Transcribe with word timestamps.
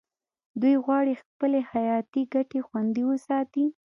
دوی 0.61 0.75
غواړي 0.85 1.13
خپلې 1.23 1.59
حیاتي 1.71 2.21
ګټې 2.33 2.59
خوندي 2.67 3.03
وساتي 3.07 3.65